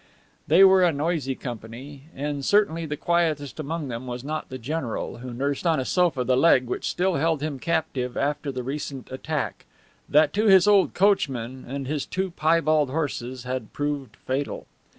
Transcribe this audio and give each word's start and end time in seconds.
They 0.47 0.63
were 0.63 0.83
a 0.83 0.91
noisy 0.91 1.35
company, 1.35 2.05
and 2.15 2.43
certainly 2.43 2.87
the 2.87 2.97
quietest 2.97 3.59
among 3.59 3.87
them 3.89 4.07
was 4.07 4.23
not 4.23 4.49
the 4.49 4.57
general, 4.57 5.17
who 5.19 5.31
nursed 5.31 5.67
on 5.67 5.79
a 5.79 5.85
sofa 5.85 6.23
the 6.23 6.35
leg 6.35 6.65
which 6.65 6.89
still 6.89 7.17
held 7.17 7.43
him 7.43 7.59
captive 7.59 8.17
after 8.17 8.51
the 8.51 8.63
recent 8.63 9.11
attack, 9.11 9.67
that 10.09 10.33
to 10.33 10.47
his 10.47 10.67
old 10.67 10.95
coachman 10.95 11.65
and 11.67 11.85
his 11.85 12.07
two 12.07 12.31
piebald 12.31 12.89
horses 12.89 13.43
had 13.43 13.73
proved 13.73 14.15
fatal. 14.15 14.65